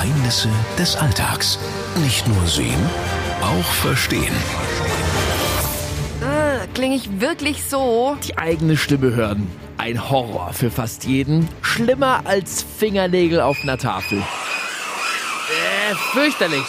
Geheimnisse 0.00 0.48
des 0.78 0.96
Alltags. 0.96 1.58
Nicht 2.02 2.26
nur 2.26 2.46
sehen, 2.46 2.88
auch 3.42 3.70
verstehen. 3.82 4.32
Äh, 6.22 6.66
Klinge 6.72 6.96
ich 6.96 7.20
wirklich 7.20 7.64
so? 7.64 8.16
Die 8.26 8.38
eigene 8.38 8.78
Stimme 8.78 9.14
hören. 9.14 9.46
Ein 9.76 10.08
Horror 10.08 10.54
für 10.54 10.70
fast 10.70 11.04
jeden. 11.04 11.48
Schlimmer 11.60 12.22
als 12.24 12.62
Fingernägel 12.62 13.42
auf 13.42 13.58
einer 13.62 13.76
Tafel. 13.76 14.20
Äh, 14.20 15.94
fürchterlich. 16.14 16.64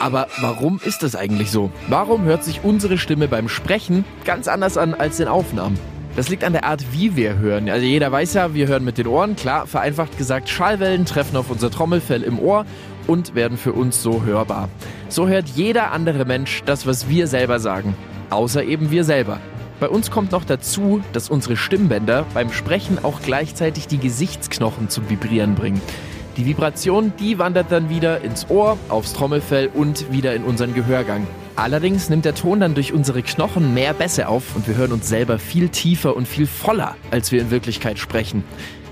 Aber 0.00 0.26
warum 0.40 0.80
ist 0.84 1.04
das 1.04 1.14
eigentlich 1.14 1.52
so? 1.52 1.70
Warum 1.86 2.24
hört 2.24 2.42
sich 2.42 2.64
unsere 2.64 2.98
Stimme 2.98 3.28
beim 3.28 3.48
Sprechen 3.48 4.04
ganz 4.24 4.48
anders 4.48 4.76
an 4.76 4.94
als 4.94 5.20
in 5.20 5.28
Aufnahmen? 5.28 5.78
Das 6.16 6.28
liegt 6.28 6.44
an 6.44 6.52
der 6.52 6.64
Art, 6.64 6.84
wie 6.92 7.16
wir 7.16 7.38
hören. 7.38 7.68
Also 7.68 7.84
jeder 7.84 8.12
weiß 8.12 8.34
ja, 8.34 8.54
wir 8.54 8.68
hören 8.68 8.84
mit 8.84 8.98
den 8.98 9.08
Ohren. 9.08 9.34
Klar, 9.34 9.66
vereinfacht 9.66 10.16
gesagt, 10.16 10.48
Schallwellen 10.48 11.06
treffen 11.06 11.36
auf 11.36 11.50
unser 11.50 11.72
Trommelfell 11.72 12.22
im 12.22 12.38
Ohr 12.38 12.66
und 13.08 13.34
werden 13.34 13.58
für 13.58 13.72
uns 13.72 14.00
so 14.00 14.22
hörbar. 14.22 14.68
So 15.08 15.26
hört 15.26 15.48
jeder 15.48 15.90
andere 15.90 16.24
Mensch 16.24 16.62
das, 16.66 16.86
was 16.86 17.08
wir 17.08 17.26
selber 17.26 17.58
sagen. 17.58 17.96
Außer 18.30 18.62
eben 18.62 18.92
wir 18.92 19.02
selber. 19.02 19.40
Bei 19.80 19.88
uns 19.88 20.12
kommt 20.12 20.30
noch 20.30 20.44
dazu, 20.44 21.02
dass 21.12 21.28
unsere 21.28 21.56
Stimmbänder 21.56 22.24
beim 22.32 22.52
Sprechen 22.52 23.04
auch 23.04 23.20
gleichzeitig 23.20 23.88
die 23.88 23.98
Gesichtsknochen 23.98 24.88
zum 24.88 25.10
Vibrieren 25.10 25.56
bringen. 25.56 25.82
Die 26.36 26.46
Vibration, 26.46 27.12
die 27.20 27.38
wandert 27.38 27.70
dann 27.70 27.88
wieder 27.88 28.22
ins 28.22 28.50
Ohr, 28.50 28.76
aufs 28.88 29.12
Trommelfell 29.12 29.70
und 29.72 30.10
wieder 30.10 30.34
in 30.34 30.42
unseren 30.42 30.74
Gehörgang. 30.74 31.28
Allerdings 31.54 32.10
nimmt 32.10 32.24
der 32.24 32.34
Ton 32.34 32.58
dann 32.58 32.74
durch 32.74 32.92
unsere 32.92 33.22
Knochen 33.22 33.72
mehr 33.72 33.94
Bässe 33.94 34.26
auf 34.26 34.56
und 34.56 34.66
wir 34.66 34.74
hören 34.76 34.90
uns 34.90 35.08
selber 35.08 35.38
viel 35.38 35.68
tiefer 35.68 36.16
und 36.16 36.26
viel 36.26 36.48
voller, 36.48 36.96
als 37.12 37.30
wir 37.30 37.40
in 37.40 37.52
Wirklichkeit 37.52 38.00
sprechen. 38.00 38.42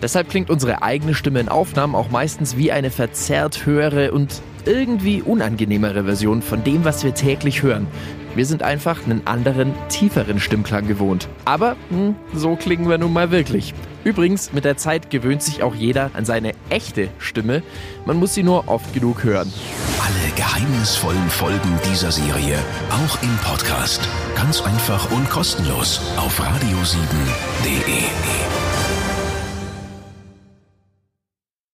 Deshalb 0.01 0.29
klingt 0.29 0.51
unsere 0.51 0.83
eigene 0.83 1.15
Stimme 1.15 1.41
in 1.41 1.49
Aufnahmen 1.49 1.97
auch 1.97 2.11
meistens 2.11 2.57
wie 2.57 2.71
eine 2.71 2.91
verzerrt 2.91 3.67
höhere 3.67 4.13
und 4.13 4.41
irgendwie 4.65 5.23
unangenehmere 5.23 6.05
Version 6.05 6.43
von 6.43 6.63
dem, 6.63 6.85
was 6.85 7.03
wir 7.03 7.15
täglich 7.15 7.65
hören. 7.65 7.89
Wir 8.37 8.47
sind 8.47 8.63
einfach 8.63 9.05
einen 9.05 9.27
anderen, 9.27 9.75
tieferen 9.89 10.39
Stimmklang 10.39 10.87
gewohnt. 10.87 11.29
Aber 11.45 11.77
hm, 11.91 12.15
so 12.35 12.55
klingen 12.55 12.89
wir 12.89 12.99
nun 12.99 13.13
mal 13.13 13.33
wirklich. 13.33 13.75
Übrigens, 14.05 14.53
mit 14.53 14.65
der 14.65 14.77
Zeit 14.77 15.11
gewöhnt 15.11 15.43
sich 15.43 15.63
auch 15.63 15.75
jeder 15.75 16.11
an 16.15 16.25
seine 16.25 16.53
echte 16.71 17.09
Stimme. 17.19 17.63
Man 18.05 18.19
muss 18.19 18.35
sie 18.35 18.43
nur 18.43 18.69
oft 18.69 18.93
genug 18.93 19.25
hören. 19.25 19.53
Alle 20.01 20.35
geheimnisvollen 20.35 21.31
Folgen 21.31 21.79
dieser 21.91 22.11
Serie 22.11 22.59
auch 22.91 23.23
im 23.23 23.37
Podcast. 23.45 24.09
Ganz 24.35 24.61
einfach 24.63 25.11
und 25.13 25.29
kostenlos 25.31 26.01
auf 26.17 26.41
radio7.de. 26.41 28.62